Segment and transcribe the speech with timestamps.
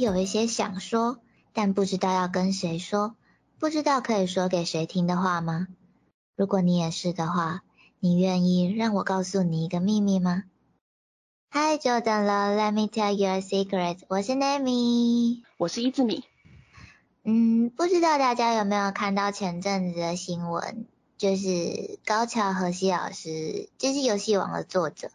[0.00, 1.18] 有一些想说，
[1.52, 3.16] 但不知道要跟谁说，
[3.58, 5.68] 不知道可以说给谁听的话吗？
[6.34, 7.62] 如果你也是的话，
[7.98, 10.44] 你愿意让我告诉你一个秘密吗？
[11.50, 13.98] 嗨，久等了，Let me tell you a secret。
[14.08, 16.24] 我是 Nami，我是伊志米。
[17.22, 20.86] 嗯，不知道大家有没有看到前阵子的新闻，
[21.18, 25.10] 就是高桥和希老师，就是游戏王的作者，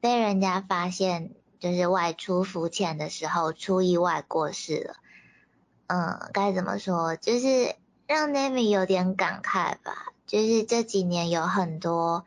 [0.00, 1.32] 被人家发现。
[1.62, 4.94] 就是外出浮潜的时候出意外过世了，
[5.86, 7.14] 嗯，该怎么说？
[7.14, 7.76] 就是
[8.08, 10.12] 让 Nami 有点感慨吧。
[10.26, 12.24] 就是这几年有很多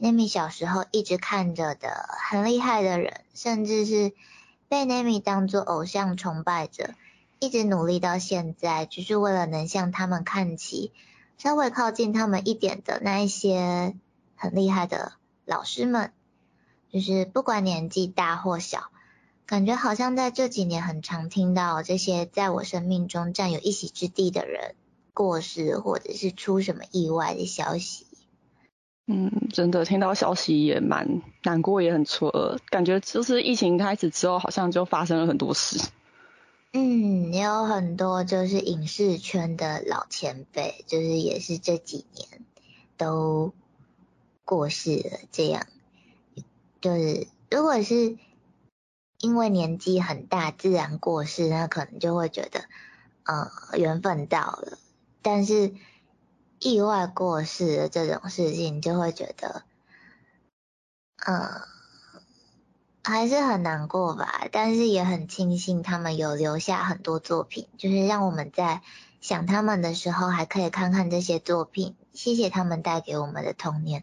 [0.00, 4.14] Nami 小时候一直看着的很厉害的人，甚至是
[4.70, 6.94] 被 Nami 当做偶像崇拜着，
[7.40, 10.92] 一直努力到现在，就是为了能向他们看齐，
[11.36, 13.94] 稍微靠近他们一点的那一些
[14.34, 15.12] 很厉害的
[15.44, 16.10] 老师们。
[16.92, 18.90] 就是不管年纪大或小，
[19.46, 24.74] 感觉好像在这几年很常听到这些在我生命中占有一席之地的人
[25.14, 28.06] 过世，或者是出什么意外的消息。
[29.06, 32.58] 嗯，真的听到消息也蛮难过，也很错愕。
[32.68, 35.80] 感觉就是疫情开始之后，好像就发生了很多事。
[36.72, 42.44] 嗯，也有很多就是影视圈的老前辈，就是也是这几年
[42.96, 43.52] 都
[44.44, 45.66] 过世了，这样。
[46.82, 48.18] 就是如果是
[49.18, 52.64] 因为年纪很大自然过世，那可能就会觉得，
[53.22, 54.76] 呃，缘分到了。
[55.22, 55.72] 但是
[56.58, 59.62] 意外过世的这种事情，就会觉得，
[61.24, 61.62] 呃，
[63.04, 64.48] 还是很难过吧。
[64.50, 68.82] 但是也很庆幸他们有留下很多作品，就是让我们在
[69.20, 71.94] 想他们的时候，还可以看看这些作品。
[72.12, 74.02] 谢谢他们带给我们的童年，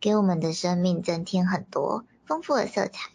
[0.00, 2.04] 给我们的生命增添很多。
[2.26, 3.10] 丰富的色彩。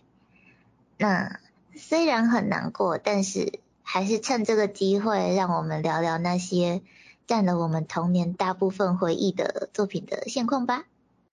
[0.98, 1.40] 那
[1.74, 6.82] 虽然很难过，但是还是趁这个机会，让我们聊聊那些
[7.26, 10.84] 占了我们童年大部分回忆的作品的现况吧。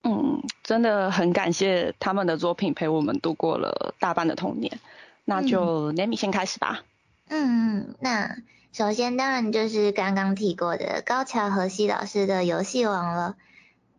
[0.04, 4.78] 嗯，真的很感谢他们的作品陪我们度过了大半的童年。
[5.24, 6.82] 那就 Nami 先开始吧。
[7.28, 8.36] 嗯，那
[8.72, 13.36] 首先当然就是刚刚提过的高桥和希老师的游戏王了。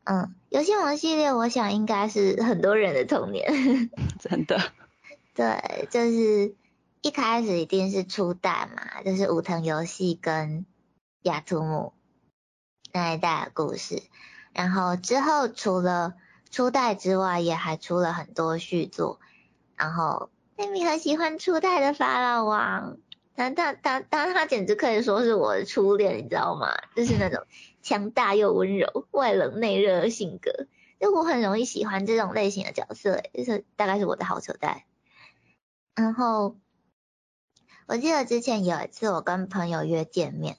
[0.06, 3.90] 嗯，游戏王系列，我想应该是很多人的童年。
[4.20, 4.60] 真的。
[5.34, 6.56] 对，就是
[7.02, 10.66] 一开始一定是初代嘛，就是武藤游戏跟
[11.22, 11.94] 雅图姆
[12.92, 14.04] 那一代的故事。
[14.52, 16.16] 然后之后除了
[16.52, 19.20] 初代之外，也还出了很多续作。
[19.78, 22.98] 然后妹妹很喜欢初代的法老王，
[23.36, 26.68] 他他他他他简直可以说是我的初恋，你知道吗？
[26.94, 27.44] 就是那种。
[27.84, 30.66] 强大又温柔，外冷内热的性格，
[31.00, 34.86] 就我很容易喜欢这种类型的角色，就是大概是我的好球带。
[35.94, 36.58] 然后
[37.86, 40.58] 我记得之前有一次我跟朋友约见面，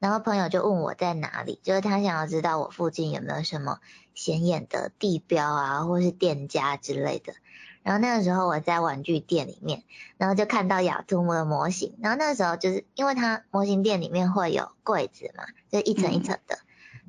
[0.00, 3.78] 然后朋友就问我在哪里，就是他想要知道我附近有没有什么
[4.14, 7.34] 显眼的地标啊，或是店家之类的。
[7.82, 9.82] 然后那个时候我在玩具店里面，
[10.16, 11.96] 然后就看到雅图姆的模型。
[12.00, 16.58] 然后那个时候就是因为它模型店里面会有柜子嘛，就一层一层的。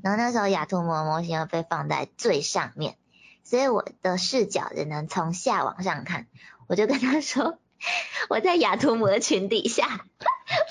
[0.02, 2.96] 然后那时候雅图姆的模型要被放在最上面，
[3.44, 6.28] 所以我的视角只能从下往上看。
[6.68, 7.58] 我就跟他说
[8.30, 10.06] 我在雅图姆的裙底下，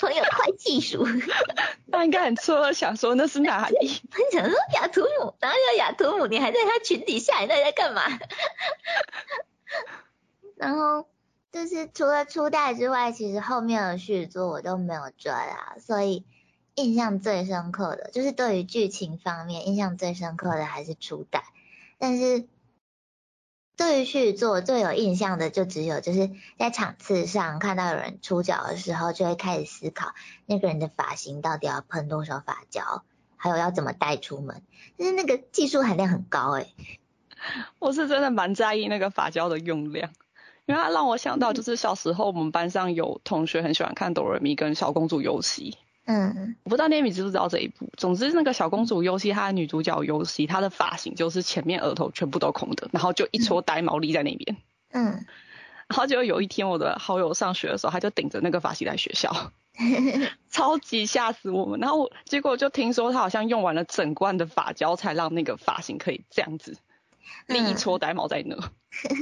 [0.01, 1.07] 朋友快技术。
[1.85, 4.01] 那应该很错，想说那是哪里？
[4.33, 8.01] 想说雅图姆，然后有雅图姆，你还在他裙底下，你到底在干嘛？
[10.55, 11.07] 然后
[11.51, 16.25] 就是除了初代之外，其实后面的续作我都没有追啊，所以
[16.75, 21.43] 印象最深刻的就是对于剧情方面印象最深刻的还是初代。
[21.97, 22.47] 但是
[23.75, 30.13] 对于续作最有印象的就只有就是在场次上看到有人出脚的时候，就会开始思考
[30.45, 33.03] 那个人的发型到底要喷多少发胶，
[33.35, 34.61] 还有要怎么带出门，
[34.97, 36.73] 就是那个技术含量很高诶。
[37.79, 40.11] 我是真的蛮在意那个发胶的用量，
[40.65, 45.77] 因为它让我想到就是小时候我们班上有同学很喜欢看哆瑞咪跟小公主游戏。
[46.05, 47.89] 嗯，我不知道 Nami 知不知道这一部。
[47.97, 54.57] 总之那个小公主游戏，她的女主角游戏，她的发型就是前面额头全部都空的，然后就一撮呆毛立在那边。
[54.91, 55.25] 嗯，
[55.87, 59.51] 然后就有一天我的好友上学的时候，他就顶着那个发型来学校，
[60.51, 61.79] 超级吓死我们。
[61.79, 66.77] 然后结果就听说他好像用完了整罐的发胶，才让那个发型可以这样子。
[67.47, 68.55] 立一撮呆毛在那，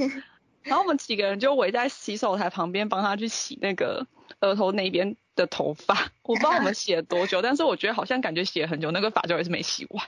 [0.63, 4.05] 然后我们几个人就围在洗手台旁边帮他去洗那个
[4.41, 6.11] 额头那边的头发。
[6.23, 10.05] 我不知道我们洗了多久，但是我觉得好像感觉洗了很久，那个发胶也是没洗完。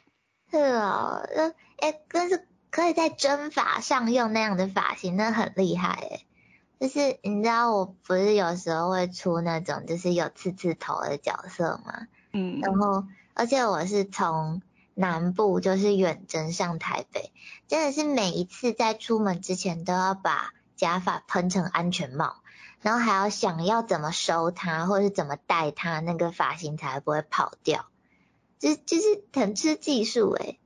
[0.52, 1.50] 是哦，那
[1.80, 6.22] 哎，但是可以在真发上用那样的发型，那很厉害哎。
[6.80, 12.08] 就是你知道我不是有时候会出那种就是有刺刺头的角色吗？
[12.34, 14.62] 嗯，然后而且我是从
[14.94, 17.32] 南部就是远征上台北，
[17.70, 22.43] 真的是每一次在出门之前都要把假发喷成安全帽，
[22.84, 27.88] 然后还要想要怎么收它或者是怎么戴它，那个发型才不会跑掉，
[28.60, 30.60] 就就是很吃技术诶、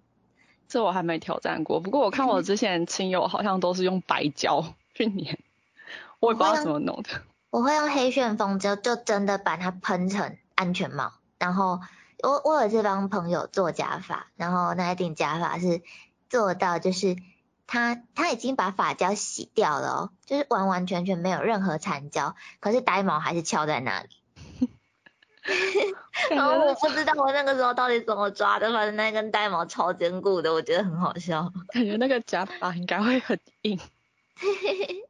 [0.68, 5.38] 这我还没挑战过，不过我看我之前亲友好像都是用白胶去粘，
[6.20, 7.10] 我也不知道怎么弄的。
[7.50, 11.80] 我会用黑旋风就就真的把它喷成安全帽，然后
[12.22, 15.82] 我我有一次帮朋友做假发，然后那一顶假发是
[16.30, 17.16] 做到就是
[17.68, 24.10] 他他已经把发胶洗掉了哦，就是完完全全没有任何残胶，可是呆毛还是翘在那里。
[26.32, 31.54] 然后我不知道我那个时候到底怎么抓的，反正那根呆毛超坚固的，我觉得很好笑。
[31.70, 33.80] 感觉那个假发应该会很硬。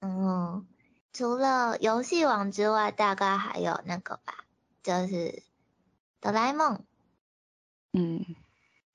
[0.00, 0.66] 嗯，
[1.12, 4.44] 除了游戏王之外，大概还有那个吧，
[4.82, 5.42] 就是
[6.20, 6.84] 哆啦 A 梦。
[7.92, 8.24] 嗯，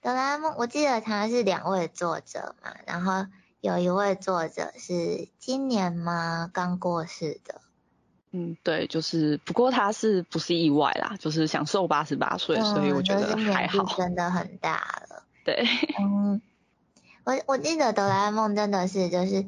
[0.02, 3.28] 哆啦 A 梦，我记得他是两位作者嘛，然后
[3.60, 7.62] 有一位作者是今年吗刚过世的，
[8.32, 13.84] 嗯，对，就是不过他是不是意外啦，就是享受八十八岁，所以我觉得还好。
[13.98, 15.24] 真的很大了。
[15.44, 15.66] 对，
[16.00, 16.42] 嗯，
[17.26, 19.46] 我我记得哆啦 A 梦真的是就是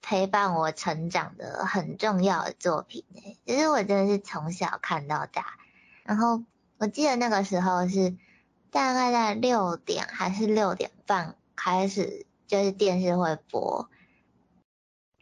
[0.00, 5.58] 陪伴我成长的很重要的作品诶，就是我真的是从小看到大，
[6.04, 6.42] 然后
[6.78, 8.16] 我记得那个时候是
[8.72, 13.90] 大概在六点还是六点半开始，就是电视会播，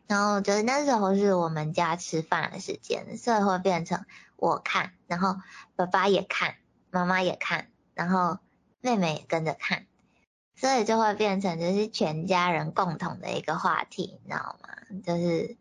[0.06, 4.06] 然后就是那时候是我们家吃饭的时间，所以会变成
[4.36, 5.36] 我看，然后
[5.74, 6.54] 爸爸也看，
[6.90, 8.38] 妈妈也看，然后
[8.80, 9.84] 妹妹也跟着看，
[10.54, 14.68] 所以就会变成就是全家人共同的一个话题，你知道吗？
[15.04, 15.56] 就是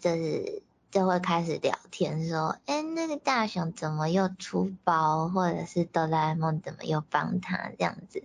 [0.00, 0.62] 就是
[0.92, 8.22] 就会开始聊天说，哎，那个大雄怎么又出包，或者是哆啦 A 梦怎么又帮他这样子。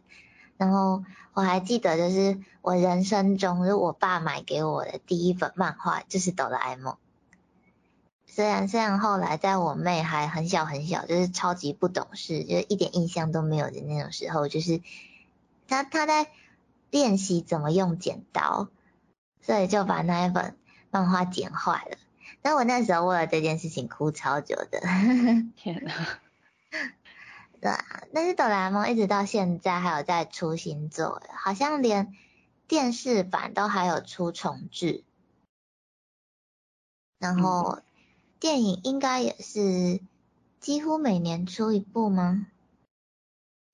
[0.58, 6.98] 然后我还记得，就是我人生中，就我爸买给我的第一本漫画就是哆啦 A 梦。
[8.26, 14.82] 虽然虽然后来在我妹还很小很小，就是超级不懂事，就是一点印象都没有的那种时候，就是
[15.70, 16.28] 她她在
[16.92, 18.68] 练习怎么用剪刀，
[19.42, 20.58] 所以就把那一本
[20.92, 21.98] 漫画剪坏了。
[22.42, 24.80] 那我那时候为了这件事情哭超久的，
[25.58, 26.20] 天哪，
[27.60, 28.04] 对啊。
[28.14, 32.16] 但是哆啦 A 梦一直到现在还有在出新作，好像连
[32.68, 35.04] 电视版都还有出重制，
[37.20, 37.82] 然后
[38.40, 40.00] 电影应该也是
[40.60, 42.48] 几乎每年出一部吗？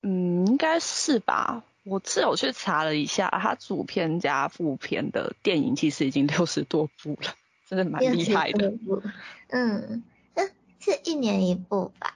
[0.01, 1.63] 嗯，应该是吧。
[1.85, 7.35] 我是有去查了一下，它主片加副片的电影其实已经六十多部了，
[7.75, 8.73] 真的蛮厉害的。
[9.49, 10.03] 嗯，
[10.35, 10.45] 那
[10.79, 12.15] 是一年一部吧？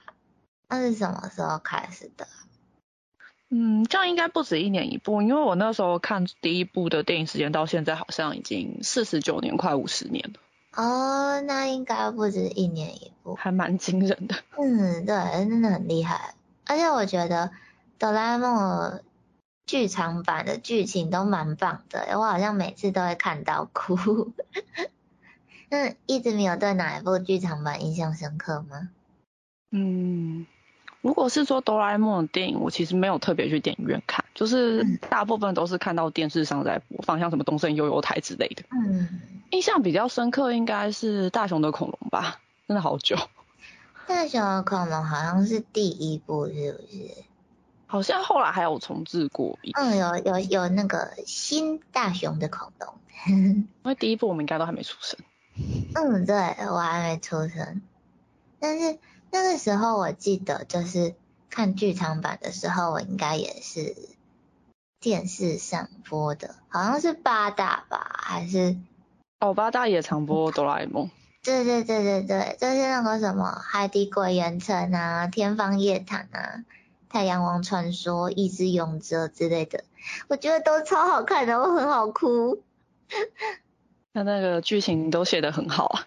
[0.68, 2.26] 那是什么时候开始的？
[3.50, 13.34] 嗯，这样应该不止一年一部，因为我那时候看第一部的电影时间到现在好像已经四十九年，快五十年了，哦，那应该不止一年一部。
[13.34, 14.36] 还蛮惊人的。
[14.58, 15.14] 嗯，对，
[15.48, 16.34] 真的很厉害。
[16.66, 17.50] 而且我觉得
[17.98, 19.02] 哆啦 A 梦的
[19.64, 24.32] 剧场版的剧情都蛮棒的，我好像每次都会看到哭。
[25.70, 28.88] 嗯，一直没有对哪一部剧场版印象深刻吗？
[29.70, 30.46] 嗯，
[31.02, 38.62] 如果是说哆啦 A 梦的电影，我其实没有特别去电影院看，就是嗯大部分都是看到电视上在播放，像什么东森悠悠台之类的。
[38.70, 39.20] 嗯，
[39.50, 43.16] 印象比较深刻应该是大雄的恐龙吧，真的好久，
[44.08, 47.24] 大雄的恐龙好像是第一部，是不是？
[47.86, 52.94] 好像后来还有重置过一，嗯，有有有那个新大雄的恐龙。
[53.28, 55.18] 因为第一部我们应该都还没出生。
[55.94, 56.36] 嗯，对，
[56.66, 57.82] 我还没出生，
[58.60, 58.98] 但是
[59.30, 61.14] 那个时候我记得就是
[61.50, 63.96] 看剧场版的时候，我应该也是
[65.00, 68.76] 电视上播的，好像是八大吧，还是
[69.40, 71.10] 哦，八大也常播哆啦 A 梦，
[71.42, 76.64] 对对对对对，就是那个什么海底鬼岩城啊、天方夜谭啊、
[77.08, 79.84] 太阳王传说、意志勇者之类的，
[80.28, 82.62] 我觉得都超好看的，我很好哭。
[84.12, 86.06] 那那个剧情都写得很好啊。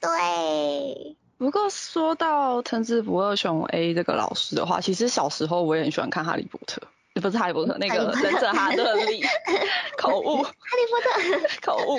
[0.00, 6.80] 对，不过说到藤子不二雄 A 这个老师的话，其实小时候我也很喜欢看哈利波特，
[7.14, 9.22] 呃不是哈利波特，那个忍者哈特利，
[9.98, 11.98] 口误，哈利波特，口误。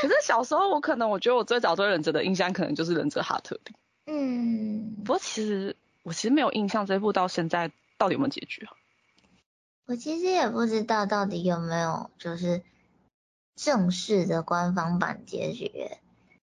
[0.00, 3.74] 可是小时候我可能我觉得我最早对忍者的印象可能就是忍者哈特利。
[4.06, 8.72] 嗯，不过其实我其实没有印象这部到现在到底有没有结局啊？
[9.86, 12.62] 我其实也不知道到底有没有就是
[13.58, 15.90] 正式的官方版结局。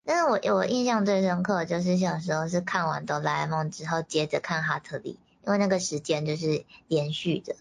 [0.02, 7.54] 但是我我印象最深刻就是小时候是看完哆啦 A 梦之后，接着看哈特利，因为那个时间就是连续的，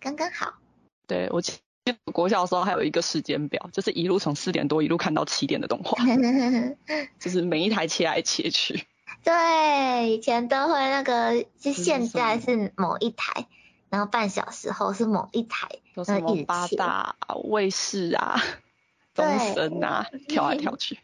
[0.00, 0.54] 刚刚好。
[1.06, 1.52] 对我记
[1.84, 6.04] 得国小的时候还有一个时间表，就是一路从四点多一路看到七点的动画，
[7.20, 8.84] 就是每一台切来切去。
[9.22, 13.46] 对，以前都会那个，就现在是某一台，
[13.88, 15.68] 然后半小时后是某一台，
[16.04, 18.42] 什么八大卫视啊。
[19.14, 20.98] 东升啊，跳来跳去。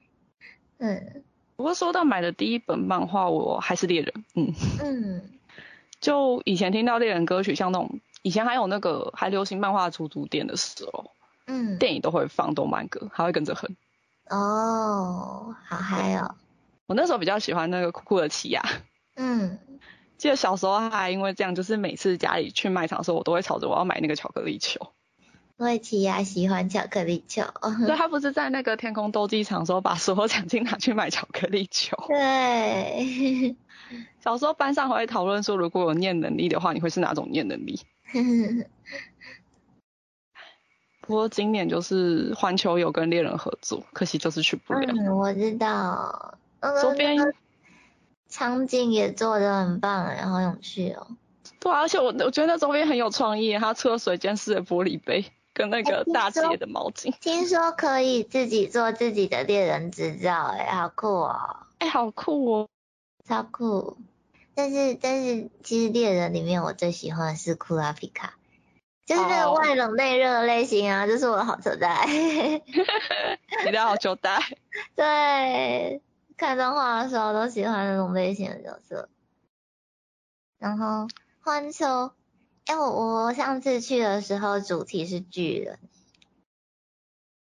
[0.78, 1.24] 嗯，
[1.56, 4.24] 不过说到买的第一本漫画，我还是猎人。
[4.34, 5.30] 嗯嗯，
[6.00, 11.10] 就以前听到猎人歌曲，像那种以前还有那个还流行漫画出租店的时候，
[11.46, 13.76] 嗯，电影都会放动漫歌，还会跟着哼。
[14.30, 16.34] 哦，好嗨哦！
[16.86, 18.62] 我那时候比较喜欢那个酷酷的奇亚。
[19.16, 19.58] 嗯，
[20.16, 24.92] 记得小时候还因为这样，就是每次家里去卖场的时候，我都会吵着我要买那个巧克力球。
[25.60, 27.42] 魏奇亚喜欢巧克力球，
[27.86, 31.96] 对，他不是在那个天空斗鸡场时候把所有奖金拿去买巧克力球。
[32.08, 33.54] 对，
[34.24, 37.78] 小时候班上会讨论说，如果有念能力的话，你会是哪种念能力？
[41.02, 44.92] 不过今年就是环球有跟猎人合作，可惜就是去不了。
[44.96, 46.38] 嗯，我知道。
[46.80, 47.18] 周边
[48.28, 51.06] 场景也做的很棒，然后有趣哦。
[51.58, 55.24] 对啊，而且我我觉得那周边很有创意，它出了水晶式的玻璃杯。
[55.52, 61.66] 跟那个大姐的毛巾，听说可以自己做自己的猎人执照，哎，好酷哦！
[61.78, 62.68] 哎，好酷哦，
[63.26, 63.98] 超酷！
[64.54, 68.34] 但是但是，其实猎人里面我最喜欢的是库拉皮卡，
[69.06, 72.06] 就是那个外冷内热的类型啊，这是我的好球带。
[73.64, 74.38] 你的好球带？
[74.94, 76.00] 对，
[76.36, 79.08] 看动画的时候都喜欢那种类型的角色。
[80.58, 81.08] 然后
[81.40, 82.12] 环球。
[82.70, 85.80] 哎，我我上次去的时候主题是巨人，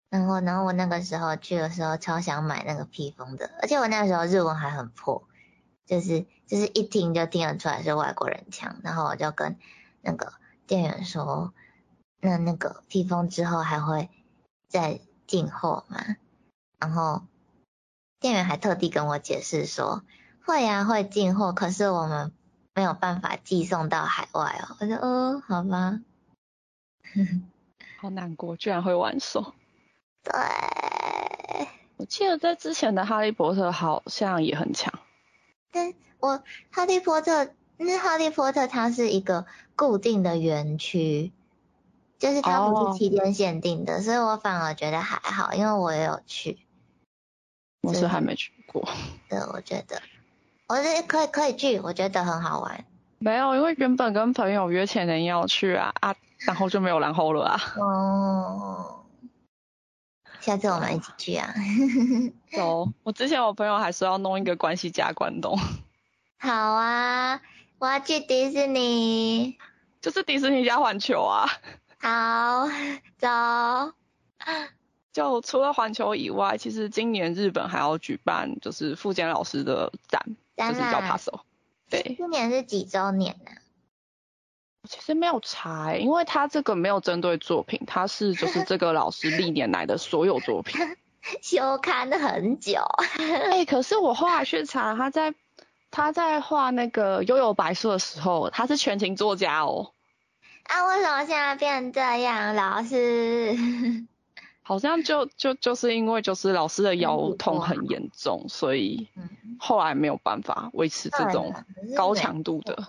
[0.10, 5.28] 然后然后我那个时候去的时候超想买那个披风的，而且我那个时候日文还很破，
[5.86, 9.60] 就是就是一听就听得出来是外国人腔，然后我就跟
[10.02, 10.34] 那个
[10.66, 11.54] 店员说，
[12.20, 14.10] 那那个披风之后还会
[14.68, 16.00] 再进货吗？
[16.80, 17.22] 然后
[18.20, 20.02] 店员还特地跟我解释说，
[20.44, 22.34] 会呀会进货，可是我们。
[22.76, 26.00] 没有办法寄送到海外哦，我说哦，好吧，
[28.02, 29.54] 好难过，居然会玩手。
[30.24, 30.34] 对，
[31.98, 34.94] 我记得在之前的哈利波特好像也很强。
[35.72, 41.32] 但，我哈利波特，那哈利波特它是一个固定的园区，
[42.18, 46.60] 就是它不是期间限定的，所以我反而觉得还好，因为我也有去。
[47.82, 48.88] 我是还没去过。
[49.30, 50.02] 对，我觉得。
[50.74, 52.84] 我觉得可以可以去，我觉得很好玩。
[53.20, 57.62] 没有，因为原本跟朋友约前年要去啊啊，然后就没有然后了啊。
[57.78, 59.06] 哦，
[60.40, 61.54] 下次我们一起去啊。
[62.52, 65.56] 走，我之前我朋友还说要弄一个关系加关东。
[66.40, 67.40] 好啊，
[67.78, 69.56] 我要去迪士尼。
[70.02, 71.48] 就是迪士尼加环球啊。
[72.00, 72.68] 好，
[73.20, 73.30] 走。
[75.14, 81.42] 就除了环球以外，其实今年日本还要举办就是富坚老师的展，就是叫 Paso。
[81.90, 83.52] 对，今年是几周年呢？
[84.90, 90.80] 其实没有查，因为他这个没有针对作品，他是就是这个老师历年来的所有作品。
[91.42, 92.82] 休刊很久。
[93.18, 95.34] 哎，可是我后来去查，他在
[95.90, 99.94] 他在画那个悠悠白书的时候，他是全勤作家哦。
[100.64, 103.56] 啊，为什么现在变这样，老师？
[104.64, 109.10] 好像就就就是因为就是老师的腰痛很严重，所以
[109.60, 111.54] 后来没有办法维持这种
[111.96, 112.88] 高强度的。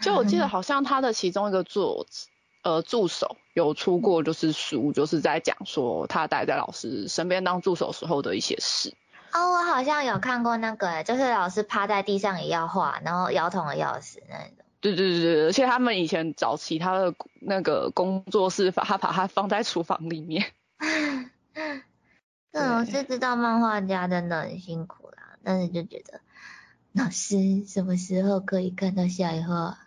[0.00, 2.06] 就我记得好像他的其中一个助
[2.62, 8.94] 呃助手有出过就是书，就是在讲说他待在老师身边当助手时候的一些事。
[9.32, 14.65] 哦，我好像有看过那个，就是老师趴在地上也要画，然后腰痛的要死那种。
[14.94, 20.52] 对对对对，而且他们以前早期他的那个工作室，把他把它放在厨房里面。
[22.52, 26.20] 对，我是知道漫画家真的很辛苦啦，但是就觉得
[26.92, 29.78] 老师什么时候可以看到下一话？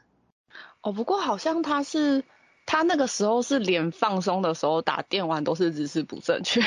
[0.81, 2.25] 哦，不过好像他是
[2.65, 6.61] 他那个时候是连放松的时候打电玩都是姿势不正确，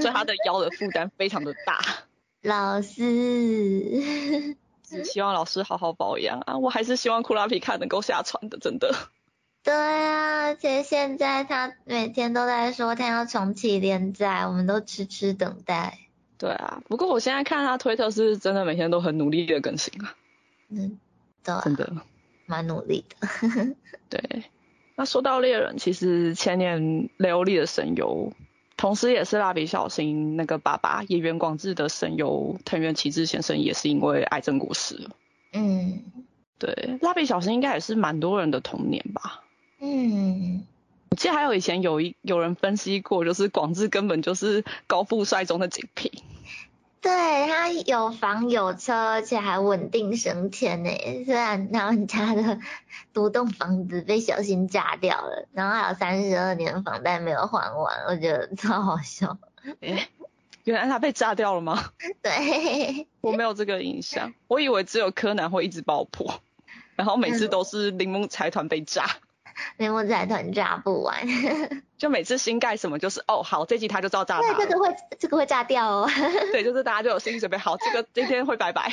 [0.00, 1.80] 所以他的腰的负担非常的大。
[2.42, 4.56] 老师。
[4.84, 6.58] 只希望老师好好保养啊！
[6.58, 8.94] 我还是希望库拉皮卡能够下船的，真的。
[9.62, 15.98] 对啊，而且现在他每天都在说他要重启连载，我们都痴痴等待。
[16.36, 20.14] 对啊，不过我现在看他推特是真的每天都很努力的更新啊。
[20.68, 20.98] 嗯，
[21.42, 21.90] 对，真的
[22.44, 23.28] 蛮努力的。
[24.10, 24.44] 对，
[24.96, 28.32] 那说到猎人，其实前年雷欧利的声优，
[28.76, 35.10] 同时也是蜡笔小新那个爸爸野原广志的声优藤原启志先生，也是因为癌症过世了。
[35.52, 36.02] 嗯
[36.58, 39.42] 对，蜡笔小新应该也是蛮多人的童年吧。
[39.80, 40.64] 嗯，
[41.10, 46.10] 我记得还有以前有一有人分析过，就是广志根本就是高富帅中的极品。
[47.04, 50.90] 对他有房有车，而且还稳定升迁呢。
[51.26, 52.58] 虽然他们家的
[53.12, 59.36] 独栋房子被小新炸掉了，然后还有三十二年房贷没有还完，我觉得超好笑。
[59.80, 60.08] 诶
[60.64, 61.90] 原来他被炸掉了吗？
[62.22, 66.40] 对，我没有这个印象，我以为只有柯南会一直爆破，
[66.96, 69.04] 然后每次都是柠檬财团被炸，
[69.76, 71.26] 铃木财团炸不完。
[71.96, 76.10] 就每次新盖什么就是哦好，这集他就知道炸对，这个会这个会炸掉哦。
[76.52, 78.92] 对， 就是大家就有心理准备好，这个今天会拜拜。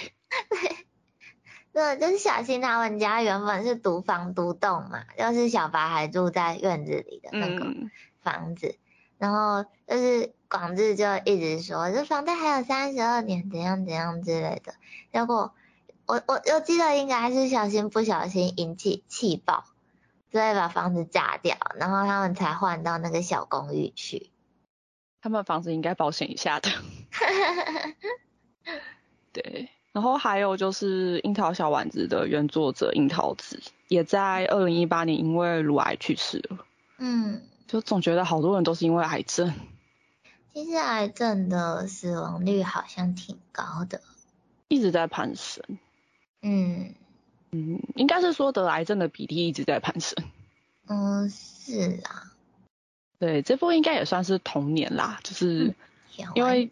[1.73, 7.89] 对，就是小新他们家原本是独房独栋嘛，就是小白还住在院子里的那个嗯，
[8.21, 8.75] 房子，
[9.17, 14.73] 然后就是广志就一直说这房贷还有三十二年，怎样怎样之类的。
[15.13, 15.53] 结果
[16.05, 19.63] 我我我记得应该是小新不小心引起气爆，
[20.31, 24.29] 所以把房子炸掉，然后他们才换到那个小公寓去。
[25.21, 26.71] 他们房子应该保险一下的。
[29.33, 36.65] 对，然后还有就是樱桃小丸子的原作者樱桃子，也在二零一八年因为乳癌去世了。
[36.97, 39.53] 嗯，就总觉得好多人都是因为癌症。
[40.53, 44.01] 其实癌症的死亡率好像挺高的。
[44.67, 45.63] 一直在攀升，
[46.41, 46.95] 嗯
[47.51, 50.15] 嗯，应该是说得癌症的比例一直在攀升。
[50.88, 52.31] 嗯，是啊，
[53.20, 55.74] 对，这部应该也算是童年啦，就是
[56.34, 56.70] 因为，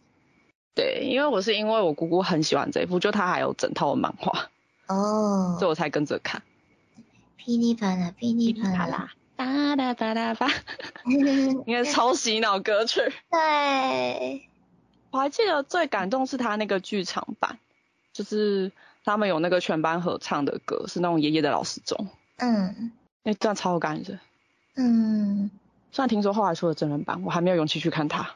[0.76, 4.50] 对，因为我是因为我姑姑很喜欢这一部，就她还有整套的漫画，
[4.88, 6.42] 哦所以，我才跟着看。
[7.38, 10.48] 噼里啪啦，噼里啪啦，啦，巴拉巴拉巴，
[11.06, 13.02] 应该是超洗脑歌曲。
[13.32, 14.48] 对，
[15.12, 17.58] 我还记得最感动是他那个剧场版，
[18.12, 18.72] 就是
[19.10, 22.91] 他们有那个全班合唱的歌，是那种爷爷的老师钟，嗯
[23.24, 24.19] 那段超感人。
[24.76, 25.50] 嗯，
[25.91, 28.36] 虽然听说后来出了真人版，我还没有勇气去看它。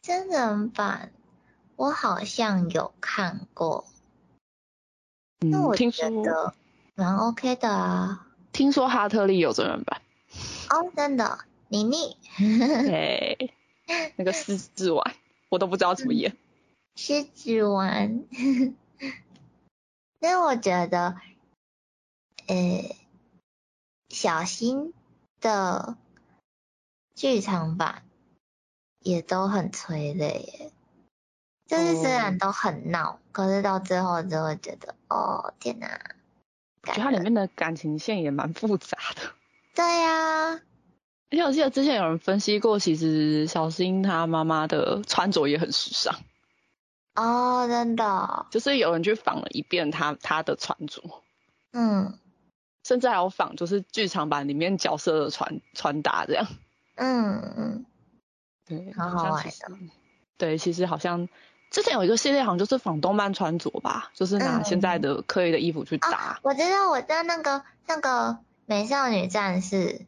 [0.00, 1.12] 真人版
[1.76, 3.84] 我好像有看过，
[5.40, 6.54] 那嗯，我听说觉得
[6.94, 8.26] 蛮 OK 的啊。
[8.52, 10.00] 听说哈特利有真人版，
[10.70, 13.52] 哦，真的，妮妮， 对，
[14.16, 15.14] 那个狮子丸
[15.50, 16.36] 我都不知道怎么演。
[16.96, 18.24] 狮子丸。
[20.24, 21.16] 但我觉得，
[22.46, 22.96] 呃，
[24.08, 24.94] 小新
[25.38, 25.98] 的
[27.14, 28.04] 剧场版
[29.00, 30.72] 也都很催泪耶。
[31.66, 35.88] 就是虽然哦都很闹，可是到最后就会觉得，哦天哪，
[36.80, 37.18] 感觉得它里。
[37.20, 39.34] 面的感情线也蛮复杂的。
[39.74, 40.62] 对呀、而
[41.32, 46.18] 且我记得之前有人分析过，其实小新他妈妈的穿着也很时尚，
[47.14, 51.02] 哦，真的，就是有人去仿了一遍他他的穿着，
[51.72, 52.18] 嗯
[52.82, 56.46] 甚至还有仿就是剧场版里面角色的穿穿搭这样。
[56.96, 57.86] 嗯嗯，
[58.66, 59.90] 对，好好玩像其实。
[60.36, 61.28] 对，其实好像
[61.70, 66.10] 之前有一个系列好像就是仿动漫穿着吧，就是拿嗯现在的刻意的衣服去搭。
[66.10, 70.04] 啊，我知道，我知道那个那个美少女战士，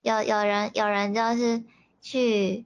[0.00, 1.62] 有有人有人就是
[2.00, 2.64] 去，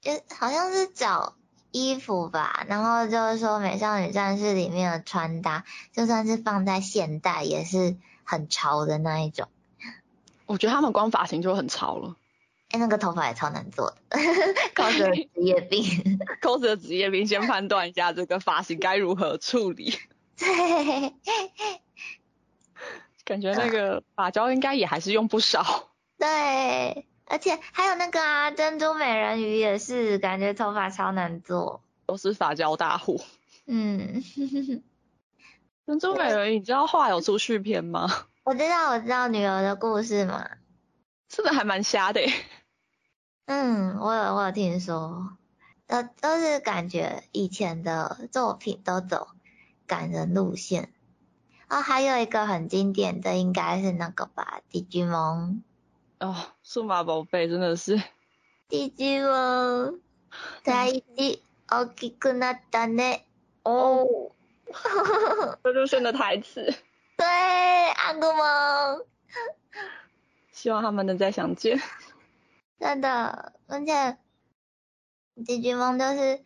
[0.00, 1.34] 就好像是找
[1.72, 9.48] 衣服吧，然后就是说美少女战士里面的穿搭，就算是放在现代也是很潮的那一种。
[10.46, 12.16] 我觉得他们光发型就很潮了。
[12.70, 14.18] 哎，那个头发也超难做的，
[14.74, 15.82] 靠着职业病。
[16.40, 19.98] cos 的职业病先判断一下这个发型该如何处理。
[20.36, 21.14] 对，
[23.24, 25.90] 感觉那个发胶应该也还是用不少。
[26.16, 31.80] 对，而且还有那个啊，珍珠美人鱼也是，感觉头发超难做。
[32.04, 33.22] 都是发胶大户。
[33.66, 34.20] 嗯，
[35.86, 38.08] 珍珠美人鱼，你知道画有出续篇吗？
[38.42, 40.44] 我知道，我知道女儿的故事嘛。
[41.28, 42.32] 真的还蛮瞎的耶。
[43.46, 45.36] 嗯，我有我有听说，
[45.86, 49.28] 都都是感觉以前的作品都走
[49.86, 50.92] 感人路线。
[51.68, 55.62] 哦，还有一个很经典的应该是那个吧，《迪迦蒙
[56.19, 58.01] 哦，数码宝贝真的是，
[58.69, 59.99] 迪迦蒙
[60.63, 61.03] 大一
[61.67, 63.21] 大きくなったね。
[63.63, 64.31] 哦，
[65.63, 66.73] 这就炫的台词。
[67.17, 69.05] 对，阿古蒙，
[70.51, 71.81] 希望他们能再相见。
[72.79, 74.17] 真的，而且
[75.45, 76.43] 迪迦蒙就是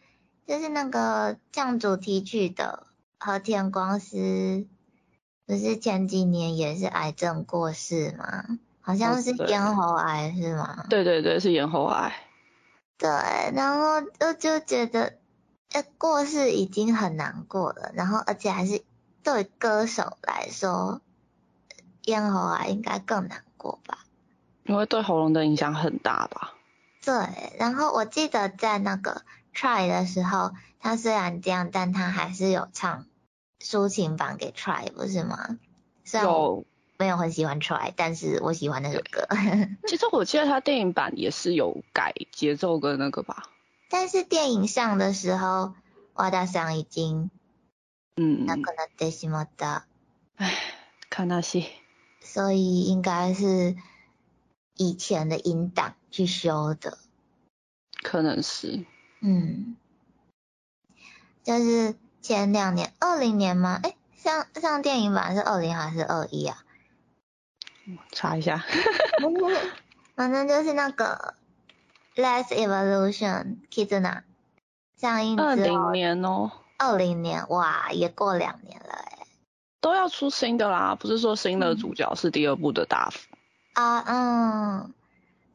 [0.47, 2.87] 就是那个唱主题曲的
[3.19, 4.67] 和田光司，
[5.45, 8.45] 不是前几年也是癌症过世吗？
[8.86, 10.84] 好像是咽喉癌是吗？
[10.90, 12.12] 对对对，是咽喉癌。
[12.98, 15.14] 对，然后就就觉得，
[15.72, 18.84] 呃，过世已经很难过了，然后而且还是
[19.22, 21.00] 对歌手来说，
[22.02, 24.00] 咽喉癌应该更难过吧？
[24.64, 26.52] 因为对喉咙的影响很大吧？
[27.02, 27.14] 对，
[27.58, 29.22] 然后我记得在那个
[29.54, 33.06] Try 的时候，他虽然这样，但他还是有唱
[33.60, 35.58] 抒情版给 Try，不是吗？
[36.22, 36.66] 有。
[36.96, 39.26] 没有很喜欢 Try，但是我喜欢那首歌。
[39.86, 43.50] 其实我记得他电影版也是有改节奏跟那个吧。
[43.90, 45.74] 但是电影上的时候，
[46.14, 47.30] 瓦达桑已经，
[48.16, 49.84] 嗯，那可能得什么的，
[50.36, 50.54] 唉，
[51.10, 51.66] 看那些。
[52.20, 53.76] 所以应该是
[54.76, 56.98] 以前的音档去修的。
[58.02, 58.84] 可能是。
[59.20, 59.76] 嗯。
[61.42, 63.78] 就是前两年，二零年吗？
[63.82, 66.63] 哎，上上电影版是二零还是二一啊？
[68.12, 68.64] 查一下，
[70.14, 71.34] 反正就是那个
[72.22, 74.22] 《Last Evolution》Kizuna
[74.96, 78.94] 上映二零年哦，二零年哇，也过两年了。
[78.94, 79.18] 哎，
[79.80, 83.18] 都要出新的啦，不是说新的主角是第二部的大福
[83.74, 84.94] 啊，嗯，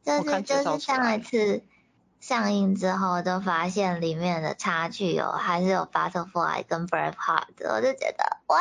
[0.04, 1.62] 就是就是上一次
[2.20, 8.60] 上映之后，就发现里面的插曲有还是有 Butterfly 跟 Braveheart，我就觉得哇，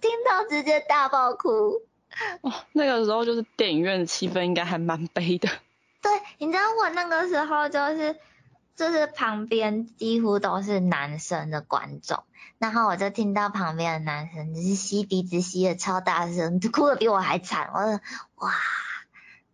[0.00, 1.87] 听到直接大爆哭。
[2.42, 5.48] 哦，那个时候就是电影院的气氛应该还蛮悲的。
[6.02, 8.16] 对，你知道我那个时候就是
[8.76, 12.22] 就是旁边几乎都是男生的观众，
[12.58, 17.70] 然后我就听到旁边的男生就是吸鼻子吸的超大声，哭的比我还惨。
[17.74, 18.00] 我说
[18.36, 18.52] 哇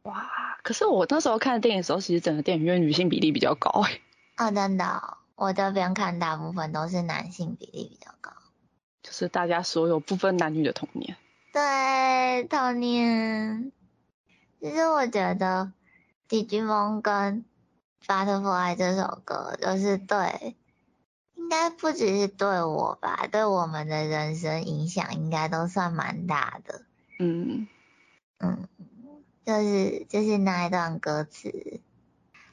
[0.02, 0.30] 哇，
[0.62, 4.00] 可是我那时候看电影的时候，其实整个电影院女性比例比较高哎。
[4.36, 8.32] 哦，真的，我这边看大部分都是男性比例比较高。
[9.02, 11.16] 就是大家所有不分男女的童年。
[11.53, 13.71] 对，童年。
[14.61, 15.65] 其实我觉得《
[16.27, 17.45] 迪吉蒙》跟《
[18.07, 20.55] Butterfly》这首歌，就是对，
[21.35, 26.81] 应该不只是对我吧，对我们的人生影响应该都算蛮大的。
[27.17, 27.67] 嗯
[28.39, 28.67] 嗯，
[29.45, 31.79] 就是就是那一段歌词。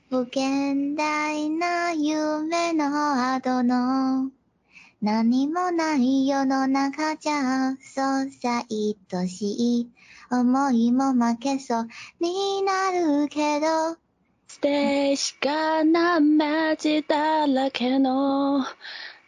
[0.08, 2.90] 無限大な夢の
[3.40, 4.30] 後の
[5.01, 9.89] 何もない世の中じゃ、そうさ愛しい
[10.29, 11.87] 思いも負けそう
[12.19, 13.97] になるけど、
[14.61, 18.63] 確かな街だらけの、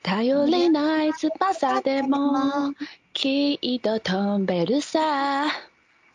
[0.03, 2.75] 頼りない翼でも、
[3.13, 5.47] きっと飛べるさ。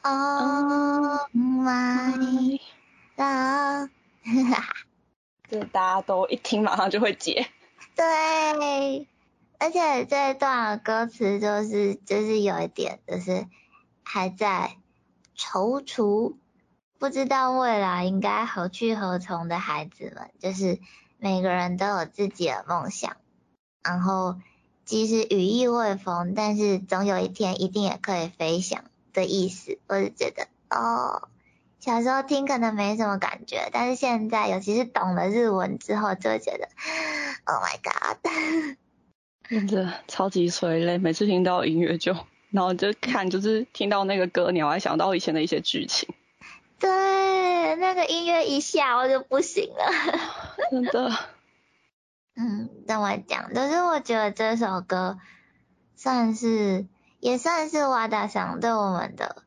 [0.05, 2.61] Oh my
[3.17, 3.91] god！
[5.51, 7.45] 这大家都一听马上就会接。
[7.97, 9.18] 对。
[9.59, 13.47] 而且这一段歌词就是就是有一点就是
[14.05, 14.77] 还在
[15.37, 16.37] 踌躇，
[16.99, 20.79] 不知道未来应该何去何从的孩子们，就是
[21.19, 23.17] 每个人都有自己的梦想，
[23.83, 24.37] 然后
[24.85, 29.79] 即使羽翼未丰，但是总有一天一定也可以飞翔的意思。
[29.89, 31.29] 我就觉得哦，
[31.81, 36.69] 小时候听可能没什么感觉，但是现在尤其是懂了日文之后，就会觉得
[37.45, 38.79] Oh my God。
[39.45, 42.15] 真的超级催泪，每次听到音乐就，
[42.51, 46.15] 然后就看，就是听到那个歌，你还想到以前的一些剧情。
[46.79, 49.91] 对，那个音乐一下我就不行了。
[50.71, 51.11] 真的。
[52.37, 53.55] 嗯，怎么讲？
[53.55, 55.19] 就是我觉得这首歌
[55.97, 56.87] 算是，
[57.19, 59.45] 也算是瓦达想对我们的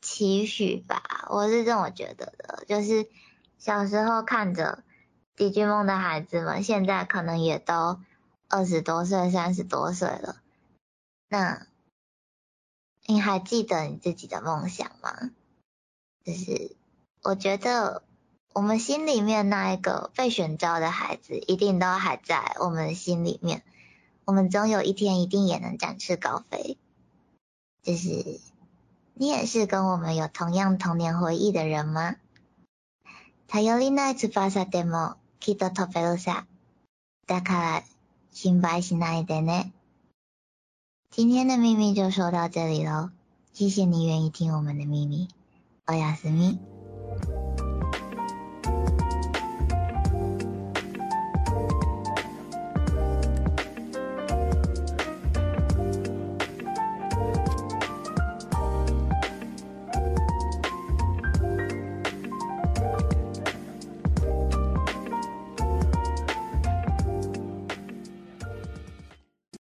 [0.00, 1.28] 期许吧。
[1.30, 3.06] 我是这么觉得的，就是
[3.56, 4.82] 小时候看着
[5.38, 8.00] 《迪君梦》的孩子们，现在可能也都。
[8.51, 10.37] 二十多岁、三十多岁了，
[11.27, 11.67] 那
[13.05, 15.31] 你还记得你自己的梦想吗？
[16.23, 16.75] 就是
[17.23, 18.03] 我觉得
[18.53, 23.63] 我们心里面那一个被选召的孩子，一定都还在我们的心里面。
[24.23, 26.77] 我们总有一天一定也能展翅高飞。
[27.83, 28.39] 就是
[29.13, 32.15] 你也是跟我们有同样童年回忆的人吗？
[33.49, 36.45] 頼りない翼でもきっと飛べるさ。
[37.27, 37.90] だから。
[38.31, 39.71] 心配しないでね。
[41.09, 43.09] 今天的秘密就说到这里喽，
[43.53, 45.27] 谢谢你愿意听我们的秘密，
[45.85, 46.59] おやすみ。